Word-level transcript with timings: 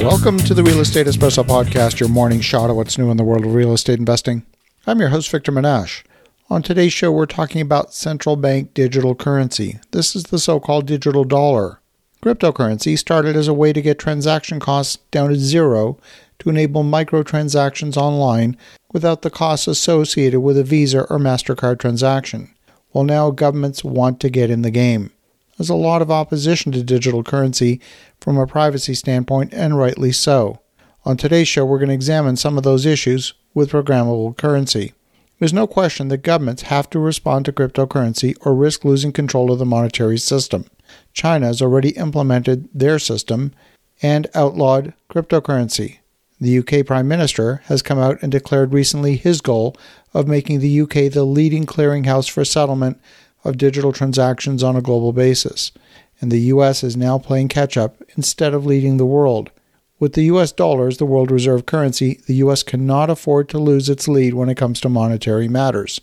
Welcome 0.00 0.38
to 0.38 0.54
the 0.54 0.62
Real 0.62 0.80
Estate 0.80 1.06
Espresso 1.06 1.44
Podcast, 1.44 2.00
your 2.00 2.08
morning 2.08 2.40
shot 2.40 2.70
of 2.70 2.76
what's 2.76 2.96
new 2.96 3.10
in 3.10 3.18
the 3.18 3.22
world 3.22 3.44
of 3.44 3.52
real 3.52 3.74
estate 3.74 3.98
investing. 3.98 4.46
I'm 4.86 4.98
your 4.98 5.10
host, 5.10 5.30
Victor 5.30 5.52
Menasce. 5.52 6.02
On 6.48 6.62
today's 6.62 6.94
show, 6.94 7.12
we're 7.12 7.26
talking 7.26 7.60
about 7.60 7.92
central 7.92 8.36
bank 8.36 8.72
digital 8.72 9.14
currency. 9.14 9.78
This 9.90 10.16
is 10.16 10.24
the 10.24 10.38
so 10.38 10.58
called 10.58 10.86
digital 10.86 11.24
dollar. 11.24 11.80
Cryptocurrency 12.22 12.98
started 12.98 13.36
as 13.36 13.46
a 13.46 13.52
way 13.52 13.74
to 13.74 13.82
get 13.82 13.98
transaction 13.98 14.58
costs 14.58 14.96
down 15.10 15.28
to 15.28 15.36
zero 15.36 15.98
to 16.38 16.48
enable 16.48 16.82
microtransactions 16.82 17.98
online 17.98 18.56
without 18.92 19.20
the 19.20 19.30
costs 19.30 19.68
associated 19.68 20.40
with 20.40 20.56
a 20.56 20.64
Visa 20.64 21.02
or 21.10 21.18
MasterCard 21.18 21.78
transaction. 21.78 22.54
Well, 22.94 23.04
now 23.04 23.30
governments 23.30 23.84
want 23.84 24.18
to 24.20 24.30
get 24.30 24.50
in 24.50 24.62
the 24.62 24.70
game. 24.70 25.12
There's 25.60 25.68
a 25.68 25.74
lot 25.74 26.00
of 26.00 26.10
opposition 26.10 26.72
to 26.72 26.82
digital 26.82 27.22
currency 27.22 27.82
from 28.18 28.38
a 28.38 28.46
privacy 28.46 28.94
standpoint, 28.94 29.52
and 29.52 29.76
rightly 29.76 30.10
so. 30.10 30.60
On 31.04 31.18
today's 31.18 31.48
show, 31.48 31.66
we're 31.66 31.76
going 31.76 31.90
to 31.90 31.94
examine 31.94 32.36
some 32.36 32.56
of 32.56 32.64
those 32.64 32.86
issues 32.86 33.34
with 33.52 33.72
programmable 33.72 34.34
currency. 34.38 34.94
There's 35.38 35.52
no 35.52 35.66
question 35.66 36.08
that 36.08 36.22
governments 36.22 36.62
have 36.62 36.88
to 36.88 36.98
respond 36.98 37.44
to 37.44 37.52
cryptocurrency 37.52 38.38
or 38.40 38.54
risk 38.54 38.86
losing 38.86 39.12
control 39.12 39.52
of 39.52 39.58
the 39.58 39.66
monetary 39.66 40.16
system. 40.16 40.64
China 41.12 41.48
has 41.48 41.60
already 41.60 41.90
implemented 41.90 42.70
their 42.72 42.98
system 42.98 43.52
and 44.00 44.28
outlawed 44.34 44.94
cryptocurrency. 45.10 45.98
The 46.40 46.58
UK 46.60 46.86
Prime 46.86 47.06
Minister 47.06 47.60
has 47.66 47.82
come 47.82 47.98
out 47.98 48.16
and 48.22 48.32
declared 48.32 48.72
recently 48.72 49.16
his 49.16 49.42
goal 49.42 49.76
of 50.14 50.26
making 50.26 50.60
the 50.60 50.80
UK 50.80 51.12
the 51.12 51.24
leading 51.24 51.66
clearinghouse 51.66 52.30
for 52.30 52.46
settlement 52.46 52.98
of 53.44 53.58
digital 53.58 53.92
transactions 53.92 54.62
on 54.62 54.76
a 54.76 54.82
global 54.82 55.12
basis, 55.12 55.72
and 56.20 56.30
the 56.30 56.40
US 56.40 56.82
is 56.84 56.96
now 56.96 57.18
playing 57.18 57.48
catch 57.48 57.76
up 57.76 58.02
instead 58.16 58.54
of 58.54 58.66
leading 58.66 58.96
the 58.96 59.06
world. 59.06 59.50
With 59.98 60.14
the 60.14 60.24
US 60.24 60.52
dollar 60.52 60.88
as 60.88 60.96
the 60.96 61.06
world 61.06 61.30
reserve 61.30 61.66
currency, 61.66 62.20
the 62.26 62.36
US 62.36 62.62
cannot 62.62 63.10
afford 63.10 63.48
to 63.50 63.58
lose 63.58 63.88
its 63.88 64.08
lead 64.08 64.34
when 64.34 64.48
it 64.48 64.56
comes 64.56 64.80
to 64.80 64.88
monetary 64.88 65.48
matters. 65.48 66.00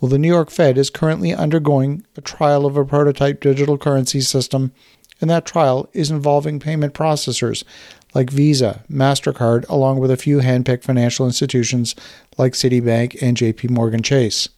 Well, 0.00 0.08
the 0.08 0.18
New 0.18 0.28
York 0.28 0.50
Fed 0.50 0.78
is 0.78 0.88
currently 0.88 1.34
undergoing 1.34 2.06
a 2.16 2.20
trial 2.20 2.64
of 2.64 2.76
a 2.76 2.84
prototype 2.84 3.40
digital 3.40 3.76
currency 3.76 4.20
system, 4.20 4.72
and 5.20 5.28
that 5.28 5.44
trial 5.44 5.90
is 5.92 6.10
involving 6.10 6.58
payment 6.58 6.94
processors 6.94 7.64
like 8.14 8.30
Visa, 8.30 8.82
MasterCard, 8.90 9.68
along 9.68 9.98
with 9.98 10.10
a 10.10 10.16
few 10.16 10.38
handpicked 10.38 10.84
financial 10.84 11.26
institutions 11.26 11.94
like 12.38 12.54
Citibank 12.54 13.20
and 13.22 13.36
JP 13.36 13.70
Morgan 13.70 14.02
Chase 14.02 14.48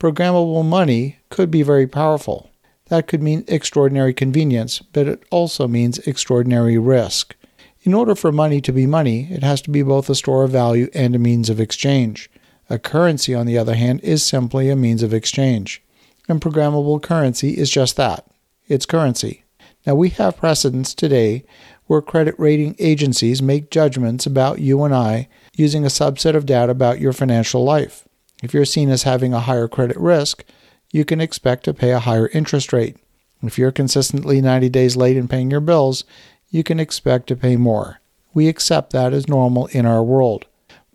programmable 0.00 0.64
money 0.64 1.18
could 1.28 1.50
be 1.50 1.62
very 1.62 1.86
powerful. 1.86 2.50
That 2.88 3.06
could 3.06 3.22
mean 3.22 3.44
extraordinary 3.46 4.14
convenience, 4.14 4.80
but 4.80 5.06
it 5.06 5.22
also 5.30 5.68
means 5.68 5.98
extraordinary 5.98 6.78
risk. 6.78 7.36
In 7.82 7.94
order 7.94 8.14
for 8.14 8.32
money 8.32 8.60
to 8.62 8.72
be 8.72 8.86
money, 8.86 9.28
it 9.30 9.42
has 9.42 9.60
to 9.62 9.70
be 9.70 9.82
both 9.82 10.10
a 10.10 10.14
store 10.14 10.42
of 10.42 10.50
value 10.50 10.88
and 10.92 11.14
a 11.14 11.18
means 11.18 11.48
of 11.48 11.60
exchange. 11.60 12.30
A 12.68 12.78
currency, 12.78 13.34
on 13.34 13.46
the 13.46 13.58
other 13.58 13.74
hand, 13.74 14.00
is 14.00 14.24
simply 14.24 14.70
a 14.70 14.76
means 14.76 15.02
of 15.02 15.14
exchange. 15.14 15.82
And 16.28 16.40
programmable 16.40 17.02
currency 17.02 17.56
is 17.58 17.70
just 17.70 17.96
that 17.96 18.26
it's 18.68 18.86
currency. 18.86 19.44
Now, 19.86 19.94
we 19.94 20.10
have 20.10 20.36
precedents 20.36 20.94
today 20.94 21.44
where 21.86 22.00
credit 22.00 22.34
rating 22.38 22.76
agencies 22.78 23.42
make 23.42 23.70
judgments 23.70 24.24
about 24.24 24.60
you 24.60 24.82
and 24.84 24.94
I 24.94 25.28
using 25.56 25.84
a 25.84 25.88
subset 25.88 26.36
of 26.36 26.46
data 26.46 26.70
about 26.70 27.00
your 27.00 27.12
financial 27.12 27.64
life. 27.64 28.06
If 28.42 28.54
you're 28.54 28.64
seen 28.64 28.90
as 28.90 29.02
having 29.02 29.34
a 29.34 29.40
higher 29.40 29.68
credit 29.68 29.96
risk, 29.96 30.44
you 30.90 31.04
can 31.04 31.20
expect 31.20 31.64
to 31.64 31.74
pay 31.74 31.92
a 31.92 32.00
higher 32.00 32.28
interest 32.28 32.72
rate. 32.72 32.96
If 33.42 33.58
you're 33.58 33.72
consistently 33.72 34.40
90 34.40 34.68
days 34.68 34.96
late 34.96 35.16
in 35.16 35.28
paying 35.28 35.50
your 35.50 35.60
bills, 35.60 36.04
you 36.50 36.62
can 36.62 36.80
expect 36.80 37.26
to 37.28 37.36
pay 37.36 37.56
more. 37.56 38.00
We 38.34 38.48
accept 38.48 38.92
that 38.92 39.12
as 39.12 39.28
normal 39.28 39.66
in 39.66 39.86
our 39.86 40.02
world. 40.02 40.46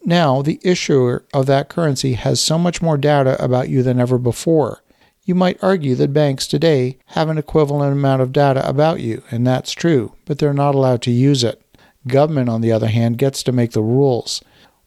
Now, 0.03 0.41
the 0.41 0.59
issuer 0.63 1.25
of 1.33 1.47
that 1.47 1.69
currency 1.69 2.13
has 2.13 2.39
so 2.39 2.59
much 2.59 2.81
more 2.81 2.97
data 2.97 3.43
about 3.43 3.69
you 3.69 3.81
than 3.81 3.99
ever 3.99 4.17
before. 4.17 4.83
You 5.23 5.33
might 5.33 5.63
argue 5.63 5.95
that 5.95 6.13
banks 6.13 6.45
today 6.45 6.99
have 7.07 7.29
an 7.29 7.39
equivalent 7.39 7.93
amount 7.93 8.21
of 8.21 8.31
data 8.31 8.67
about 8.69 8.99
you, 8.99 9.23
and 9.31 9.47
that's 9.47 9.71
true, 9.71 10.13
but 10.25 10.37
they're 10.37 10.53
not 10.53 10.75
allowed 10.75 11.01
to 11.03 11.11
use 11.11 11.43
it. 11.43 11.59
Government, 12.05 12.49
on 12.49 12.61
the 12.61 12.71
other 12.71 12.87
hand, 12.87 13.17
gets 13.17 13.41
to 13.43 13.51
make 13.51 13.71
the 13.71 13.81
rules. 13.81 14.43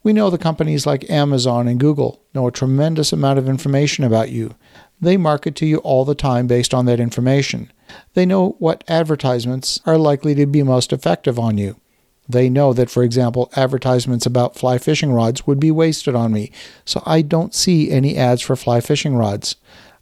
We 0.09 0.15
know 0.15 0.31
the 0.31 0.39
companies 0.39 0.87
like 0.87 1.11
Amazon 1.11 1.69
and 1.69 1.79
Google 1.79 2.23
know 2.33 2.47
a 2.47 2.51
tremendous 2.51 3.13
amount 3.13 3.39
of 3.39 3.47
information 3.47 4.05
about 4.05 4.31
you. 4.31 4.55
They 4.99 5.19
market 5.19 5.55
to 5.57 5.67
you 5.67 5.77
all 5.81 6.07
the 6.07 6.15
time 6.15 6.47
based 6.47 6.73
on 6.73 6.87
that 6.87 6.99
information. 6.99 7.71
They 8.15 8.25
know 8.25 8.57
what 8.59 8.85
advertisements 8.89 9.83
are 9.85 9.99
likely 9.99 10.35
to 10.37 10.47
be 10.47 10.63
most 10.63 10.95
effective 10.95 11.39
on 11.39 11.59
you. 11.59 11.79
They 12.27 12.49
know 12.49 12.73
that, 12.73 12.89
for 12.89 13.03
example, 13.03 13.53
advertisements 13.55 14.25
about 14.25 14.57
fly 14.57 14.79
fishing 14.79 15.13
rods 15.13 15.47
would 15.47 15.61
be 15.61 15.71
wasted 15.71 16.15
on 16.15 16.33
me, 16.33 16.53
so 16.87 17.03
I 17.05 17.21
don't 17.21 17.55
see 17.55 17.91
any 17.91 18.17
ads 18.17 18.41
for 18.41 18.57
fly 18.57 18.81
fishing 18.81 19.15
rods. 19.15 19.57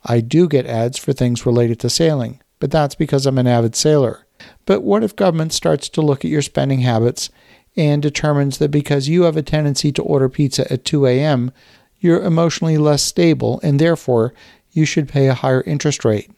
I 0.04 0.20
do 0.20 0.46
get 0.46 0.66
ads 0.66 0.98
for 0.98 1.14
things 1.14 1.44
related 1.44 1.80
to 1.80 1.90
sailing, 1.90 2.40
but 2.60 2.70
that's 2.70 2.94
because 2.94 3.26
I'm 3.26 3.38
an 3.38 3.48
avid 3.48 3.74
sailor. 3.74 4.24
But 4.66 4.82
what 4.82 5.02
if 5.02 5.16
government 5.16 5.52
starts 5.52 5.88
to 5.88 6.00
look 6.00 6.24
at 6.24 6.30
your 6.30 6.42
spending 6.42 6.82
habits 6.82 7.28
and 7.76 8.02
determines 8.02 8.58
that 8.58 8.70
because 8.70 9.08
you 9.08 9.22
have 9.22 9.36
a 9.36 9.42
tendency 9.42 9.92
to 9.92 10.02
order 10.02 10.28
pizza 10.28 10.70
at 10.72 10.84
2 10.84 11.06
a.m., 11.06 11.52
you're 12.00 12.22
emotionally 12.22 12.78
less 12.78 13.02
stable 13.02 13.60
and 13.62 13.78
therefore 13.78 14.32
you 14.72 14.84
should 14.84 15.08
pay 15.08 15.28
a 15.28 15.34
higher 15.34 15.62
interest 15.62 16.04
rate? 16.04 16.30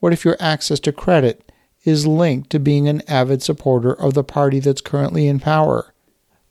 What 0.00 0.12
if 0.12 0.24
your 0.24 0.36
access 0.40 0.80
to 0.80 0.92
credit 0.92 1.50
is 1.84 2.06
linked 2.06 2.50
to 2.50 2.58
being 2.58 2.88
an 2.88 3.02
avid 3.08 3.42
supporter 3.42 3.92
of 3.92 4.14
the 4.14 4.24
party 4.24 4.60
that's 4.60 4.80
currently 4.80 5.26
in 5.26 5.40
power? 5.40 5.92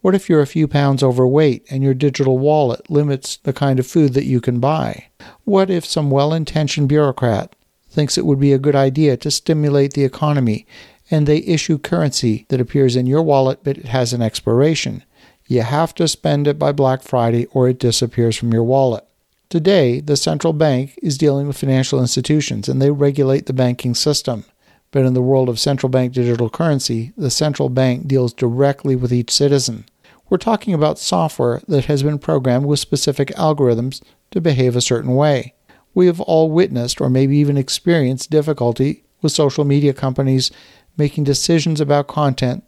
What 0.02 0.16
if 0.16 0.30
you're 0.30 0.42
a 0.42 0.48
few 0.48 0.68
pounds 0.68 1.04
overweight 1.04 1.66
and 1.70 1.84
your 1.84 1.94
digital 1.94 2.40
wallet 2.40 2.90
limits 2.90 3.38
the 3.38 3.54
kind 3.54 3.80
of 3.80 3.86
food 3.86 4.14
that 4.14 4.26
you 4.26 4.42
can 4.42 4.60
buy? 4.60 5.10
What 5.44 5.70
if 5.70 5.86
some 5.86 6.10
well 6.10 6.34
intentioned 6.34 6.90
bureaucrat 6.90 7.56
thinks 7.90 8.18
it 8.18 8.26
would 8.26 8.40
be 8.40 8.54
a 8.54 8.58
good 8.58 8.76
idea 8.76 9.16
to 9.18 9.30
stimulate 9.30 9.94
the 9.94 10.04
economy 10.04 10.66
and 11.12 11.28
they 11.28 11.40
issue 11.40 11.78
currency 11.78 12.46
that 12.50 12.62
appears 12.62 12.96
in 12.96 13.06
your 13.06 13.22
wallet 13.22 13.60
but 13.64 13.78
it 13.78 13.86
has 13.86 14.14
an 14.14 14.22
expiration. 14.22 15.04
You 15.46 15.62
have 15.62 15.94
to 15.96 16.08
spend 16.08 16.48
it 16.48 16.58
by 16.58 16.72
Black 16.72 17.04
Friday 17.04 17.46
or 17.48 17.68
it 17.68 17.78
disappears 17.78 18.38
from 18.38 18.54
your 18.54 18.64
wallet. 18.64 19.06
Today, 19.50 20.00
the 20.00 20.16
central 20.16 20.54
bank 20.54 20.98
is 21.04 21.18
dealing 21.18 21.46
with 21.46 21.58
financial 21.58 22.00
institutions 22.00 22.70
and 22.70 22.82
they 22.82 22.90
regulate 22.90 23.48
the 23.48 23.54
banking 23.54 23.94
system. 23.94 24.46
But 24.92 25.06
in 25.06 25.14
the 25.14 25.22
world 25.22 25.50
of 25.50 25.60
central 25.60 25.90
bank 25.90 26.14
digital 26.14 26.50
currency, 26.50 27.12
the 27.18 27.30
central 27.30 27.68
bank 27.68 28.08
deals 28.08 28.34
directly 28.34 28.96
with 28.96 29.12
each 29.12 29.30
citizen. 29.30 29.86
We're 30.30 30.38
talking 30.38 30.74
about 30.74 31.00
software 31.00 31.62
that 31.68 31.86
has 31.86 32.04
been 32.04 32.18
programmed 32.18 32.66
with 32.66 32.80
specific 32.80 33.28
algorithms 33.36 34.02
to 34.32 34.40
behave 34.40 34.78
a 34.78 34.82
certain 34.82 35.16
way. 35.16 35.54
We 35.94 36.06
have 36.08 36.22
all 36.22 36.50
witnessed 36.50 37.02
or 37.02 37.10
maybe 37.10 37.36
even 37.36 37.58
experienced 37.58 38.32
difficulty 38.32 39.04
with 39.22 39.34
social 39.34 39.66
media 39.66 39.94
companies 39.94 40.50
making 40.98 41.24
decisions 41.24 41.82
about 41.82 42.08
content 42.08 42.64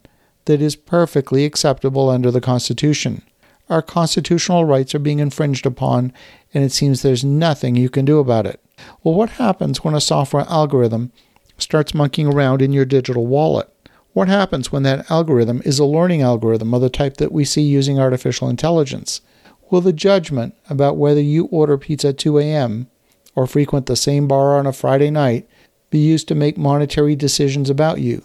that 0.46 0.60
is 0.60 0.76
perfectly 0.76 1.44
acceptable 1.44 2.08
under 2.10 2.30
the 2.30 2.40
Constitution. 2.40 3.22
Our 3.70 3.82
constitutional 3.82 4.64
rights 4.64 4.94
are 4.94 4.98
being 4.98 5.20
infringed 5.20 5.64
upon, 5.64 6.12
and 6.52 6.62
it 6.62 6.72
seems 6.72 7.00
there's 7.00 7.24
nothing 7.24 7.76
you 7.76 7.88
can 7.88 8.04
do 8.04 8.18
about 8.18 8.46
it. 8.46 8.60
Well, 9.02 9.14
what 9.14 9.30
happens 9.30 9.82
when 9.82 9.94
a 9.94 10.00
software 10.00 10.44
algorithm 10.48 11.12
starts 11.56 11.94
monkeying 11.94 12.28
around 12.28 12.60
in 12.60 12.72
your 12.72 12.84
digital 12.84 13.26
wallet? 13.26 13.70
What 14.12 14.28
happens 14.28 14.70
when 14.70 14.82
that 14.84 15.10
algorithm 15.10 15.62
is 15.64 15.78
a 15.78 15.84
learning 15.84 16.22
algorithm 16.22 16.74
of 16.74 16.82
the 16.82 16.90
type 16.90 17.16
that 17.16 17.32
we 17.32 17.44
see 17.44 17.62
using 17.62 17.98
artificial 17.98 18.48
intelligence? 18.48 19.22
Will 19.70 19.80
the 19.80 19.92
judgment 19.92 20.54
about 20.68 20.96
whether 20.96 21.20
you 21.20 21.46
order 21.46 21.78
pizza 21.78 22.08
at 22.08 22.18
2 22.18 22.38
a.m. 22.38 22.88
or 23.34 23.46
frequent 23.46 23.86
the 23.86 23.96
same 23.96 24.28
bar 24.28 24.58
on 24.58 24.66
a 24.66 24.72
Friday 24.72 25.10
night 25.10 25.48
be 25.94 26.00
used 26.00 26.26
to 26.26 26.34
make 26.34 26.58
monetary 26.58 27.14
decisions 27.14 27.70
about 27.70 28.00
you. 28.00 28.20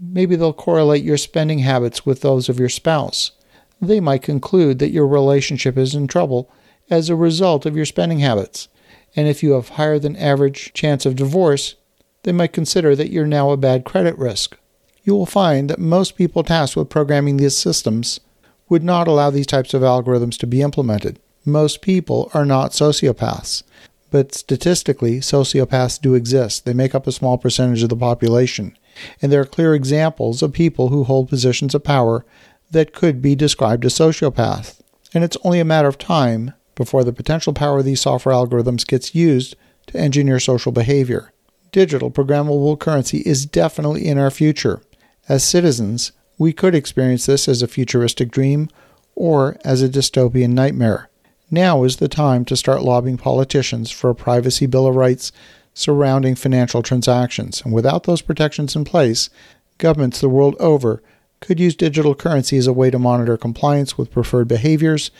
Maybe 0.00 0.36
they'll 0.36 0.52
correlate 0.52 1.02
your 1.02 1.16
spending 1.16 1.58
habits 1.58 2.06
with 2.06 2.20
those 2.20 2.48
of 2.48 2.60
your 2.60 2.68
spouse. 2.68 3.32
They 3.80 3.98
might 3.98 4.22
conclude 4.22 4.78
that 4.78 4.92
your 4.92 5.08
relationship 5.08 5.76
is 5.76 5.96
in 5.96 6.06
trouble 6.06 6.48
as 6.88 7.10
a 7.10 7.16
result 7.16 7.66
of 7.66 7.74
your 7.74 7.86
spending 7.86 8.20
habits. 8.20 8.68
And 9.16 9.26
if 9.26 9.42
you 9.42 9.54
have 9.54 9.70
higher 9.70 9.98
than 9.98 10.14
average 10.14 10.72
chance 10.74 11.04
of 11.04 11.16
divorce, 11.16 11.74
they 12.22 12.30
might 12.30 12.52
consider 12.52 12.94
that 12.94 13.10
you're 13.10 13.26
now 13.26 13.50
a 13.50 13.56
bad 13.56 13.84
credit 13.84 14.16
risk. 14.16 14.56
You 15.02 15.16
will 15.16 15.26
find 15.26 15.68
that 15.70 15.80
most 15.80 16.14
people 16.14 16.44
tasked 16.44 16.76
with 16.76 16.88
programming 16.88 17.38
these 17.38 17.56
systems 17.56 18.20
would 18.68 18.84
not 18.84 19.08
allow 19.08 19.30
these 19.30 19.48
types 19.48 19.74
of 19.74 19.82
algorithms 19.82 20.38
to 20.38 20.46
be 20.46 20.62
implemented. 20.62 21.18
Most 21.44 21.82
people 21.82 22.30
are 22.32 22.46
not 22.46 22.70
sociopaths. 22.70 23.64
But 24.10 24.34
statistically, 24.34 25.20
sociopaths 25.20 26.00
do 26.00 26.14
exist. 26.14 26.64
They 26.64 26.72
make 26.72 26.94
up 26.94 27.06
a 27.06 27.12
small 27.12 27.38
percentage 27.38 27.82
of 27.82 27.88
the 27.88 27.96
population. 27.96 28.76
And 29.20 29.30
there 29.30 29.40
are 29.40 29.46
clear 29.46 29.74
examples 29.74 30.42
of 30.42 30.52
people 30.52 30.88
who 30.88 31.04
hold 31.04 31.28
positions 31.28 31.74
of 31.74 31.84
power 31.84 32.24
that 32.70 32.92
could 32.92 33.20
be 33.20 33.34
described 33.34 33.84
as 33.84 33.94
sociopaths. 33.94 34.80
And 35.14 35.24
it's 35.24 35.36
only 35.44 35.60
a 35.60 35.64
matter 35.64 35.88
of 35.88 35.98
time 35.98 36.52
before 36.74 37.04
the 37.04 37.12
potential 37.12 37.52
power 37.52 37.80
of 37.80 37.84
these 37.84 38.00
software 38.00 38.34
algorithms 38.34 38.86
gets 38.86 39.14
used 39.14 39.56
to 39.88 39.98
engineer 39.98 40.40
social 40.40 40.72
behavior. 40.72 41.32
Digital 41.72 42.10
programmable 42.10 42.78
currency 42.78 43.18
is 43.18 43.46
definitely 43.46 44.06
in 44.06 44.18
our 44.18 44.30
future. 44.30 44.80
As 45.28 45.44
citizens, 45.44 46.12
We 46.38 46.52
could 46.52 46.74
experience 46.74 47.26
this 47.26 47.48
as 47.48 47.62
a 47.62 47.68
futuristic 47.68 48.30
dream 48.30 48.68
or 49.16 49.58
as 49.64 49.82
a 49.82 49.88
dystopian 49.88 50.50
nightmare. 50.50 51.10
Now 51.50 51.84
is 51.84 51.96
the 51.96 52.08
time 52.08 52.44
to 52.46 52.56
start 52.56 52.82
lobbying 52.82 53.16
politicians 53.16 53.90
for 53.90 54.10
a 54.10 54.14
privacy 54.14 54.66
bill 54.66 54.86
of 54.86 54.96
rights 54.96 55.32
surrounding 55.72 56.34
financial 56.34 56.82
transactions. 56.82 57.62
And 57.62 57.72
without 57.72 58.04
those 58.04 58.20
protections 58.20 58.76
in 58.76 58.84
place, 58.84 59.30
governments 59.78 60.20
the 60.20 60.28
world 60.28 60.56
over 60.60 61.02
could 61.40 61.58
use 61.58 61.74
digital 61.74 62.14
currency 62.14 62.58
as 62.58 62.66
a 62.66 62.72
way 62.72 62.90
to 62.90 62.98
monitor 62.98 63.36
compliance 63.36 63.96
with 63.96 64.10
preferred 64.10 64.48
behaviors 64.48 65.10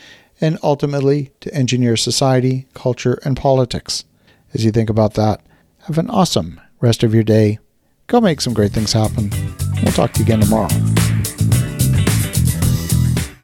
and 0.41 0.59
ultimately 0.61 1.31
to 1.39 1.53
engineer 1.53 1.97
society, 1.97 2.67
culture, 2.73 3.19
and 3.23 3.35
politics. 3.35 4.05
As 4.53 4.63
you 4.63 4.71
think 4.71 4.89
about 4.89 5.15
that, 5.15 5.41
have 5.83 5.97
an 5.97 6.09
awesome 6.09 6.61
rest 6.79 7.03
of 7.03 7.13
your 7.13 7.23
day. 7.23 7.59
Go 8.07 8.21
make 8.21 8.41
some 8.41 8.53
great 8.53 8.71
things 8.71 8.93
happen. 8.93 9.31
We'll 9.81 9.93
talk 9.93 10.13
to 10.13 10.19
you 10.19 10.25
again 10.25 10.41
tomorrow. 10.41 10.69